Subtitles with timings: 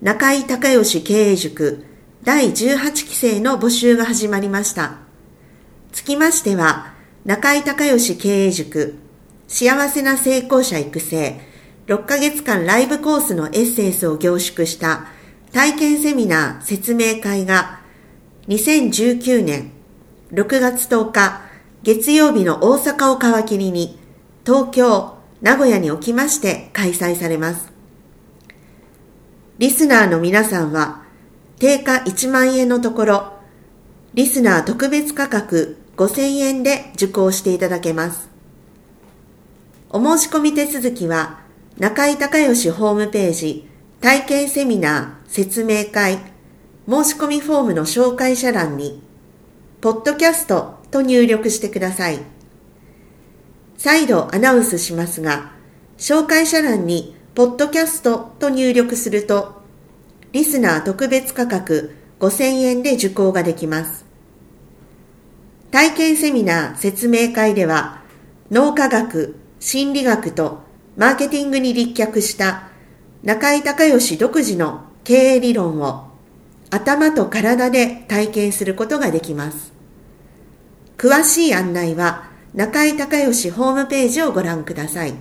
[0.00, 1.84] 中井隆義経営塾
[2.22, 4.98] 第18期生の募集が始まりました。
[5.90, 8.94] つきましては、中井隆義経営塾
[9.48, 11.40] 幸せな成功者育成
[11.88, 15.06] 6ヶ月間ライブコースのエッセンスを凝縮した
[15.52, 17.80] 体験セミナー説明会が
[18.46, 19.72] 2019年
[20.30, 21.42] 6月10日
[21.82, 23.98] 月曜日の大阪を皮切りに
[24.46, 27.67] 東京、名古屋におきまして開催されます。
[29.58, 31.02] リスナーの皆さんは、
[31.58, 33.32] 定価1万円のところ、
[34.14, 38.28] リスナー特別価格5000円で受講していただけます。
[39.90, 41.40] お申し込み手続きは、
[41.76, 43.68] 中井隆義ホームページ、
[44.00, 46.18] 体験セミナー説明会、
[46.88, 49.02] 申し込みフォームの紹介者欄に、
[49.80, 52.20] ポッドキャストと入力してください。
[53.76, 55.50] 再度アナウンスしますが、
[55.96, 59.62] 紹介者欄にポッドキャストと入力すると、
[60.32, 64.04] リスナー特別価格5000円で受講ができます。
[65.70, 68.02] 体験セミナー説明会では、
[68.50, 70.60] 脳科学、心理学と
[70.96, 72.68] マーケティングに立脚した
[73.22, 76.08] 中井隆義独自の経営理論を
[76.70, 79.72] 頭と体で体験することができます。
[80.96, 85.14] 詳しい案内は中井隆義ホームページをご覧ください。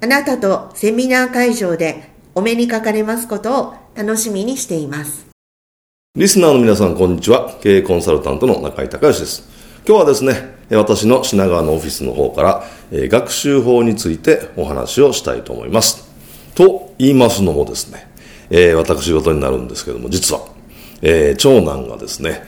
[0.00, 5.26] あなたとセミナー会場でお目にかかれますことを楽しみにしています。
[6.14, 7.58] リスナーの皆さん、こんにちは。
[7.60, 9.42] 経営コンサルタントの中井隆義です。
[9.84, 12.64] 今日はですね、私の品川のオフィスの方から、
[13.08, 16.08] 学習法についてお話をしたいと思います。
[16.54, 18.06] と言いますのもですね、
[18.76, 20.42] 私事になるんですけども、実は、
[21.38, 22.44] 長男がですね、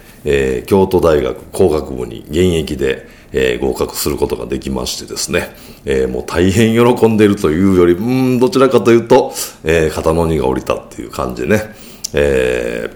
[0.66, 5.54] 京都大学工学部に現役で、えー、合格することができましてですね、
[5.84, 9.32] えー、もう大変喜んでいるというより、うん、どちらかというと、
[9.64, 11.74] えー、肩の荷が下りたっていう感じでね、
[12.12, 12.90] え、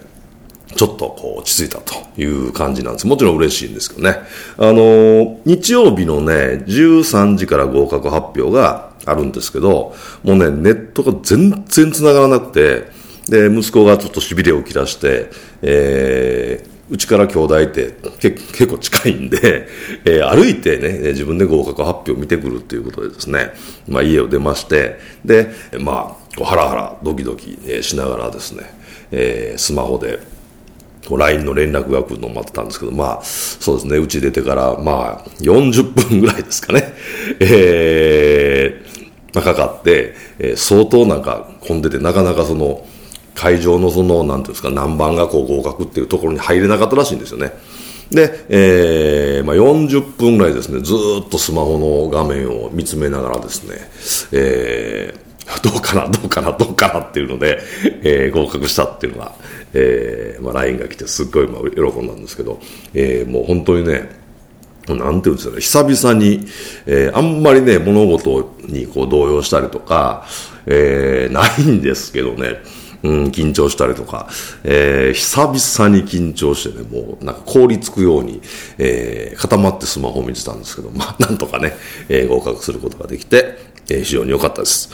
[0.74, 3.06] ちょっとこう落ち着いたという感じなんです。
[3.06, 4.18] もちろん嬉しいんですけどね。
[4.58, 12.92] あの、日曜日のね、13時から合格発表があるんですけど、もうね、ネットが全然繋がらなくて、
[13.28, 15.30] で、息子がちょっと痺れを切らして、
[15.62, 19.68] えー、うちから兄弟って結構近いんで、
[20.04, 23.52] えー、歩いてね、自分で合格発表を見てくるっていうことでですね、
[23.88, 25.50] まあ家を出まして、で、
[25.80, 28.64] まあ、ハラハラドキドキしながらですね、
[29.10, 30.20] えー、スマホで、
[31.10, 36.94] LINE の連絡が来るのを待ってたんですけど、まあ、そうですね、うち出てから、まあ、40分ぐらいですかね、
[37.40, 42.86] えー、まあ、かかって、えー、相当なんか混んでて、なかなかその、
[43.34, 47.52] 会場のその、なんていうんですか、南蛮がこう合格っていうところに入れなかったらしいんですよね。
[48.10, 53.76] で、えー、まあ、40分ぐらいですね、ずっとスマホの画面を見つめながらですね、
[54.32, 57.60] えー、どうかな、どうかな、どうかなっていうので、
[58.02, 59.34] えー、合格したっていうのが、
[59.72, 62.60] えー、まあ、LINE が来てすっごいまあ喜んだんですけど、
[62.94, 64.24] えー、もう本当にね、
[64.88, 66.46] なんていうんですかね、久々に、
[66.86, 70.26] えー、あんまりね、物事にこう動揺したりとか、
[70.66, 72.60] えー、ないんですけどね、
[73.04, 74.28] うん、緊張したりとか、
[74.64, 78.40] えー、久々に緊張してね、もうなんか凍りつくように、
[78.78, 81.76] えー、固まってスマホを見てたんですけど、まあ、 なんとかね、
[82.08, 83.58] えー、合格することができて、
[83.90, 84.90] えー、非常に良かったです。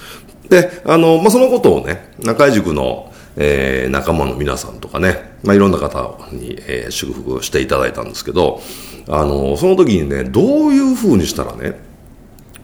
[0.48, 8.60] で、あの、まあ、そのことをね、中井塾の、えー、仲間の皆さんとかね、まあ、いろんな方に、えー、祝福していただいたんですけど、
[9.08, 11.89] あの、その時にね、どういう風にしたらね、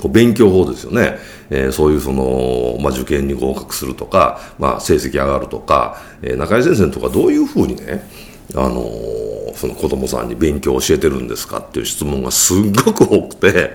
[0.04, 1.19] 勉強法ですよね。
[1.50, 8.08] えー、そういうその、まあ、受験に合格するとか、まあ、成績上がるとか、えー、中井先生とかどういうふうにね、
[8.54, 13.75] あのー、その子供さんに勉強を教えてるんですかっていう質問がすっごく多くて、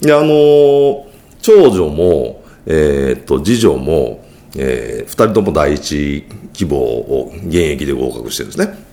[0.00, 1.06] で、あの、
[1.42, 4.24] 長女も、え、っと、次女も、
[4.56, 8.86] えー、二人とも第一希望を現役で合格してるんですね。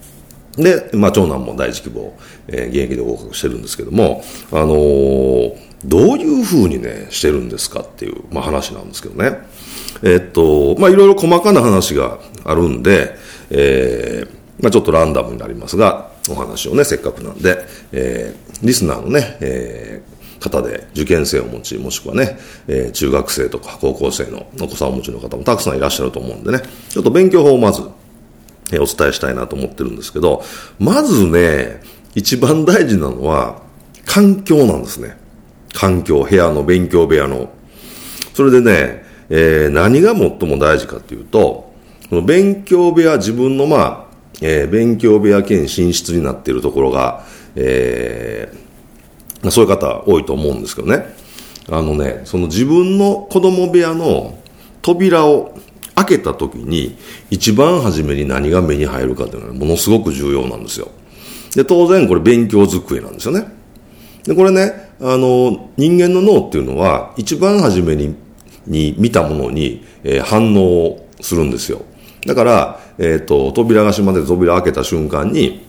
[0.91, 2.13] で、まあ、長男も第一希望、
[2.47, 9.39] えー、現役で合格してるんですけども、あのー、どういうふうにね、してるんですかっていう、まあ、話なんですけどね。
[10.01, 13.15] え、っと、まあ、いろいろ細かな話があるんで、
[13.49, 17.57] えー、まあ、ちょっとランダムになりますが、お話をね、せっかくなんで、
[17.91, 22.37] えー、リスナーのね、えー、方で受験生をお持ち、もしくはね、
[22.67, 27.83] えー、中学生とか高校生のお子さんをお持ちの方もたくさんいらっしゃると思うんでね、ちょっと勉強法をまず、
[28.71, 30.43] えー、お伝えしたいなと思ってるんですけど、
[30.79, 31.81] まずね、
[32.15, 33.61] 一番大事なのは、
[34.05, 35.17] 環境なんですね。
[35.73, 37.51] 環境、部屋の勉強部屋の。
[38.33, 41.73] それでね、えー、何が最も大事かっていうと、
[42.09, 47.23] この勉強部屋、自分のまあ、えー、勉強部屋兼寝室になっているところが、
[47.55, 51.05] えー、そういう方多いと思うんですけどね。
[51.69, 54.37] あのね、その自分の子供部屋の
[54.81, 55.57] 扉を
[55.95, 56.97] 開けた時に、
[57.29, 60.89] 一番初めに何が目に入るかというのはものすごく重要なんですよ。
[61.55, 63.47] で、当然これ勉強机なんですよね。
[64.23, 68.15] で、これね、あの、人間の脳っていうのは、一番初めに
[68.67, 71.81] に見たものに、えー、反応するんですよ。
[72.25, 75.65] だから、えっ、ー、と、扉が閉まって扉開けた瞬間に、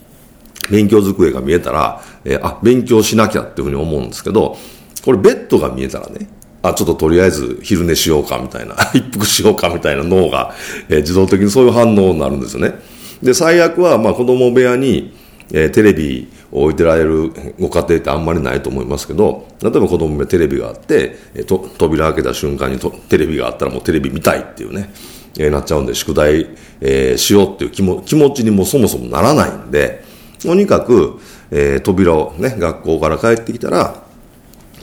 [0.71, 4.57] 勉強机が見えたら、えー、あ、勉強しなきゃっていうふうに思うんですけど、
[5.05, 6.29] これベッドが見えたらね、
[6.63, 10.55] あ、ちょっととりあえず昼寝しようかみたいな、 一服しようかみたいな脳が、
[10.89, 12.79] えー、自動的にそういう反応になるんですよね。
[13.23, 15.13] で、最悪は、まあ子供部屋に、
[15.53, 24.91] えー、テレビを置いてられるご家庭ってあんまりないと思いますけど、例えば子供部屋テレビがあって、えー、と扉開けた瞬間にとテレビがあったらもうテレビ見たいっていうね、
[25.39, 26.49] えー、なっちゃうんで、宿題、
[26.81, 30.05] えー、しようっていう気も気持ちにもそもそもならないんで、
[30.41, 31.19] とにかく、
[31.51, 34.05] えー、扉をね、学校から帰ってきたら、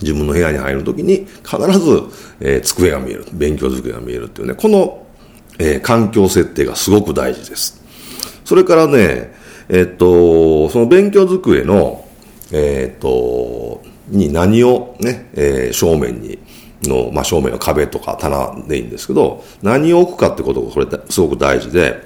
[0.02, 2.04] 自分の部屋に入るときに必ず、
[2.40, 5.06] えー、机が見える、勉強机が見えるっていうね、この、
[5.60, 7.82] えー、環境設定がすごく大事です。
[8.44, 9.34] それからね、
[9.72, 12.06] えっと、その勉強机の、
[12.52, 16.38] えっと、に何をね、えー、正面に、
[16.84, 22.02] の、まあ、正面の壁とか棚でいいんですけど、何を置くかってことがこれすごく大事で、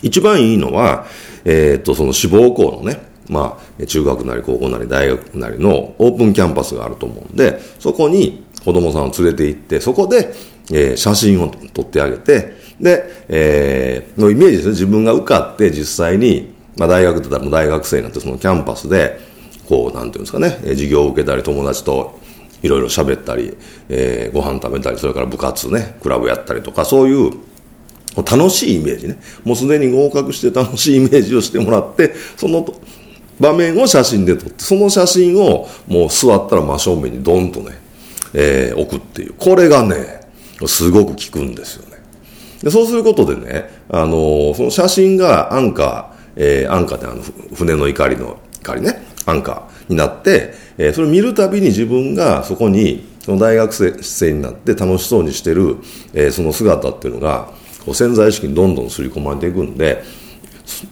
[0.00, 1.04] 一番いいのは、
[1.44, 10.32] え、っと、その志望校のね、まあ、中学なり高校なり大学なりのオープンキャンパスがあると思うんで、そこに子供さんを連れて行って、そこで、
[10.70, 19.20] えー、写真を撮ってあげて、で、えー、のイメージですね、自分が受かって実際に、まあ大学だったらもう大学生になってそのキャンパスで、
[19.68, 22.18] こう、なんていうんですかね、授業を受けたり友達と
[22.62, 23.56] いろいろ喋ったり、
[23.88, 27.32] えー、ご飯食べたり、それから部活ね、クラブやったりとか、そういう
[28.16, 29.18] 楽しいイメージね。
[29.44, 32.66] もうすでに合格して楽しいイメージをしてもらって、その
[33.38, 37.78] 場面を写真で撮って、その写真をもう座ったら真正面にドンとね、
[38.34, 39.34] えー、置くっていう。
[39.34, 40.20] これがね、
[40.66, 41.98] すごく効くんですよね。
[42.62, 47.22] でそうすることでね、あのー、その写真がアンカー、えー、アンカってあの、
[47.54, 55.76] 船の怒りの怒りね、アンカーになって、えー、それを見るたびに自分がそこに、その大学生になって楽しそうにしてる、
[56.14, 57.50] えー、その姿っていうのが、
[57.84, 60.02] こう潜在意識にどんどん刷り込まれていくんで、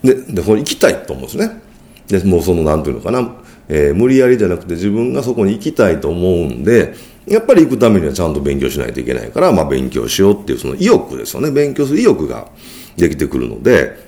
[0.03, 1.63] で、で、これ行きたいと思うんですね。
[2.09, 3.37] で、もうその、なんていうのかな、
[3.69, 6.95] えー、無理やりじゃなくて自分がそこに行きたいと思うんで、
[7.27, 11.51] やっぱり行くためにはちゃんと勉強しないといけないから、まあ勉強しようっていうその意欲ですよね。
[11.51, 12.49] 勉強する意欲が
[12.97, 14.06] できてくるので、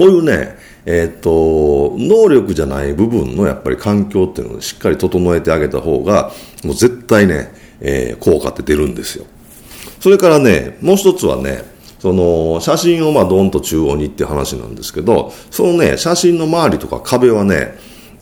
[0.00, 0.56] こういうね、
[0.86, 6.32] えー、と、能力じゃない部分のやっぱり環境っていうのをしっかり整えてあげた方が、
[6.64, 7.52] もう絶対ね、
[7.82, 9.26] えー、効果って出るんですよ。
[10.00, 11.64] それからね、もう一つはね、
[11.98, 17.74] その、写真をまあドンと中央にって話なんですけど、そのね、写真の周りとか壁はね、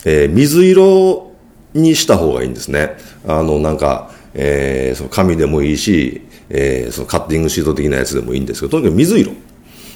[0.04, 1.30] えー、水色
[1.74, 2.96] にした方がいいんですね。
[3.24, 9.30] あの、なんか、えー、その紙でもいいし、えー、そのカッティングシート的なやつでもいいんですけど、とにかく水色。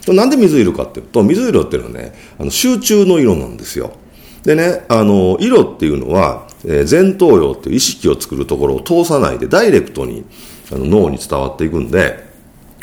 [0.08, 3.92] なんで水色かっていうと、水色っていうのはね、あの集中の色なんですよ。
[4.42, 10.24] でね、あの、色っていうのは、えー、前頭葉っていう意識を作るところを通さないで、ダイレクトに
[10.72, 12.32] あの脳に伝わっていくんで、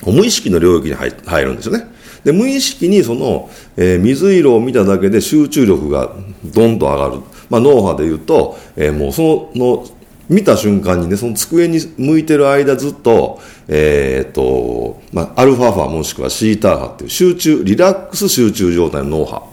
[0.05, 1.11] 無意識の領域に入
[1.43, 1.85] るんですよね。
[2.23, 7.21] で、無意識にその、えー、水色を見ただけで集中力がどんと上がる。
[7.49, 9.85] まあ、脳波で言うと、えー、もうその、
[10.29, 19.43] 見た瞬間にね、その机に向いてる間ずっと、えー、っと、まあ、アルファ波もしくはシーター波っていう集中、リラックス集中状態の脳波。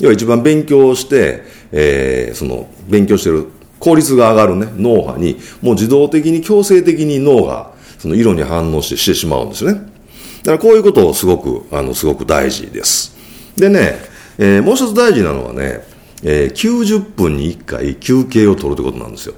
[0.00, 3.46] 要は一番勉強して、えー、その、勉強してる
[3.80, 9.80] 効率が上がるね、脳波に、もう自動的に強制的に脳が、その色に反応してしてしまうんですよね。
[10.42, 13.16] だからこういうことをすごく、あの、すごく大事です。
[13.56, 13.98] でね、
[14.36, 15.80] えー、もう一つ大事なのはね、
[16.22, 19.34] えー、90分に1回休憩を取るってことなんですよ。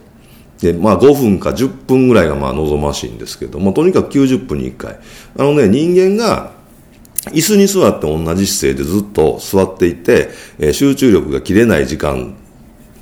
[0.61, 4.99] で、まあ5分か10分ぐらいがまあ望ましいんですけども、とにかく90分に1回。
[5.37, 6.59] あのね、人間が、
[7.33, 12.37] 椅子に座って同じ姿勢でずっと座っていて、えー、集中力が切れない時間、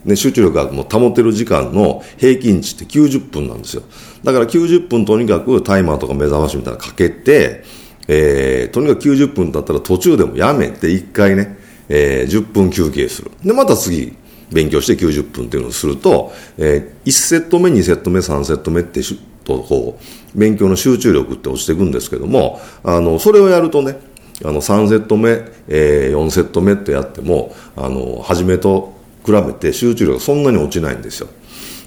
[0.04, 3.82] ね、集中力がもう保てる時間の平均値って90分なんですよ。
[4.24, 7.62] だから90分とにかくタイマーとか目覚ましみたいなのかけて、
[8.08, 11.58] えー、とにかく90分経ったら途中でもやめて1回ね、
[11.88, 13.30] えー、10分休憩する。
[13.44, 14.14] で、また次、
[14.52, 19.00] 勉強して90分っていうのをすると、えー、1セット目、2セット目、3セット目って
[19.44, 23.96] とこう勉強の集中力って落ちていくんですけどもあのそれをやるとね
[24.44, 25.30] あの3セット目、
[25.68, 31.28] えー、4セット目ってやってもあの初めと比べて集中力がそんなに落ちないんですよ。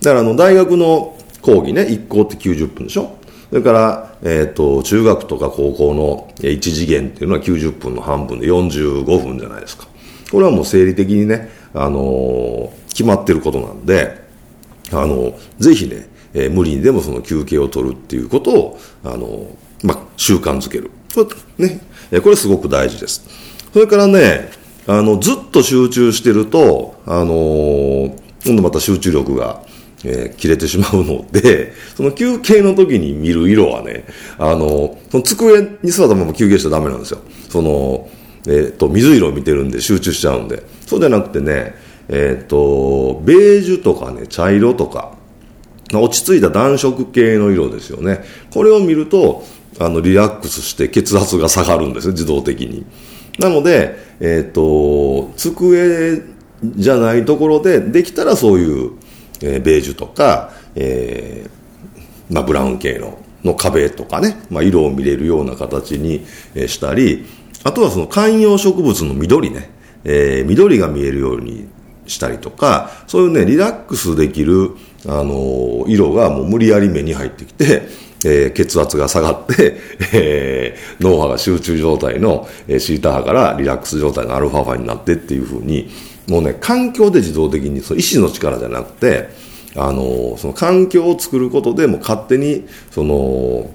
[0.01, 3.17] だからあの大学の講義ね1校って90分でしょ？
[3.49, 9.87] それから、えーと、中学とか高校の1次元っていうのは90分の半分で45分じゃないですか。
[10.31, 14.27] これはもう生理的にね、あの、決まってることなんで、
[14.91, 19.47] あのぜひねえー、無理にでもその休憩を取るっていうことを、あの、
[19.83, 20.91] まあ、習慣づける。
[21.13, 21.79] これ、ね、
[22.21, 23.25] これすごく大事です。
[23.73, 24.49] それからね、
[24.87, 29.63] あの、ずっと集中してると、あの、今度また集中力が、
[30.03, 34.05] えー、切れてしまうので、 その休憩の時に見る色はね、
[34.37, 37.19] あの、その机に座ったまま休憩しちゃダメなんですよ。
[37.49, 38.07] その、
[38.47, 40.63] えっ、と、水色を見てるんで集中しちゃうんで。
[40.85, 41.75] そうじゃなくてね、
[42.07, 45.13] えっ、と、ベージュとかね、茶色とか、
[45.93, 48.23] 落ち着いた暖色系の色ですよね。
[48.51, 49.43] これを見ると、
[49.79, 52.85] あの、リラックスして血圧が下がるんです、自動的に。
[53.39, 56.21] なので、えっ、ー、と、机
[56.63, 58.91] じゃないところで、できたらそういう、
[59.41, 66.25] えー、ベージュとか、えー、まあ、ブラウン系の、の壁とかね、まあ、色を見れるような形に、
[66.67, 67.25] したり、
[67.63, 69.69] あとはその観葉植物の緑ね、
[70.03, 71.67] えー、緑が見えるように
[72.07, 74.71] したりとか、そういうね、リラックスできる、
[75.07, 77.83] あの、色がもう無理やり目に入ってきて、
[78.25, 79.77] えー、血圧が下がって、
[80.13, 85.89] えー、脳波が集中状態の、えー、シータ波からリラックス状態のアルファ波になってっていうふうに、
[86.27, 89.29] もうね、環境で自動的に、その意志の力じゃなくて、
[89.75, 93.69] あの、その環境を作ることでも勝手に、その、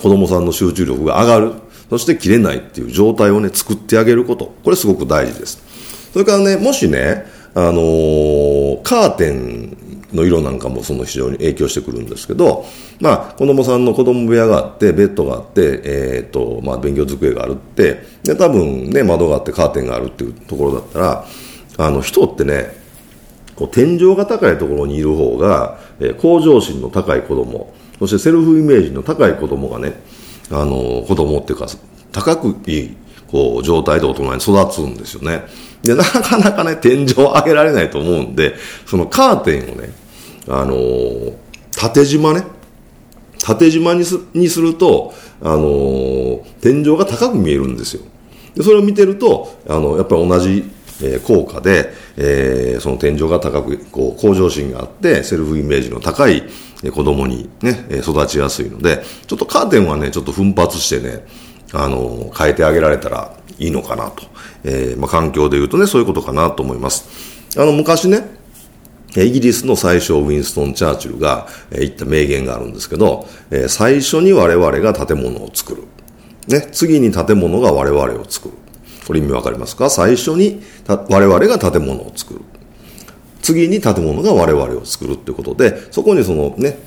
[0.00, 1.52] 子供さんの集中力が上がる。
[1.92, 4.54] そして切れないっていう状態をね、作ってあげること。
[4.64, 5.62] これすごく大事です。
[6.14, 9.76] それからね、もしね、あのー、カーテン
[10.14, 12.64] の色なんかもその非常に影響してくるんですけど、
[12.98, 21.26] まあ、子供さんの子供部屋があって、ベッドがあって、えっ、ー、と、まあ、勉強机があるって、で、多分ね、窓があってカーテンがあるっていうところだったら、
[21.76, 22.74] あの、人ってね、
[23.54, 29.92] こう天井が高いところにいる方が、えー、向上心の高い子供、そしてセルフイメージの高い子供がね、
[30.50, 31.66] あの、子供っていうか、
[32.12, 32.96] 高くいい、
[33.30, 35.44] こう、状態で大人に育つんですよね。
[35.82, 38.54] で、なかなかね、天井を上げられないと思うんで、
[38.86, 39.90] そのカーテンをね、
[40.48, 41.34] あのー、
[41.76, 42.44] 縦縞ね、
[43.38, 48.02] 縦縞にすにすると、あのー、天井が高く見えるんですよ。
[48.54, 50.70] でそれを見てると、あの、やっぱり同じ、
[51.02, 56.44] え、効果で、え、その天井が高く、こう、向上心があって、セルフイメージの高い
[56.90, 61.24] 子供にね、育ちやすいので、ちょっとカーテンはね、ちょっと奮発してね、
[61.72, 64.24] あの、変えてあげられたらいいのかなと。
[64.64, 67.08] えー、まあ、環境で言うとね、そういうことかなと思います。
[67.56, 68.42] あの、昔ね、
[69.16, 73.28] イギリスの最初ウィンストン・チャーチルが、言った名言があるんですけど、
[73.68, 75.82] 最初に我々が建物を作る。
[76.48, 78.54] ね、次に建物が我々を作る。
[79.06, 79.90] これ意味わかりますか？
[79.90, 82.40] 最初に我々が建物を作る。
[83.42, 86.78] 次に建物が我々を作るってことで、そこにそのね、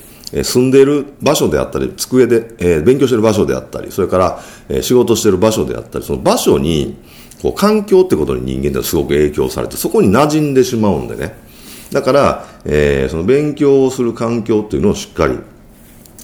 [0.43, 6.97] 住んでいる場所であったり、机で、えー、勉強している場所であったり、それから、えー、仕事している場所であったり、その場所に、
[7.41, 11.35] こう、環境ってことに人間ってすごく影響されて、そこに馴染んでしまうんでね。
[11.91, 15.37] だから、えー、その勉強をする環境っていうのをしっかり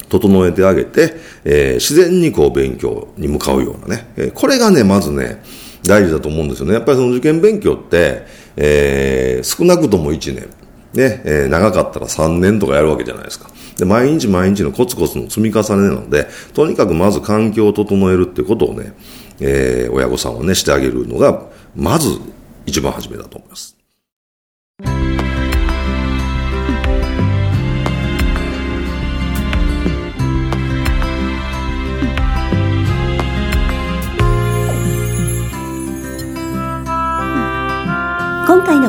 [0.09, 4.11] 整えてあげて、えー、自然にこう勉強に向かうようなね。
[4.17, 5.43] えー、これがね、まずね、
[5.83, 6.73] 大事だと思うんですよね。
[6.73, 10.47] やっぱりその受験勉強って、えー、少なくとも1年、
[10.93, 13.49] ね、えー、長かったら3年とかやるわけじゃないですか。
[13.77, 18.93] で、毎日毎日のコツコツの積み重ねなので、とにかくまず環境を整えるってことをね、
[19.39, 22.19] えー、親御さんはね、してあげるのが、まず
[22.65, 23.80] 一番初めだと思います。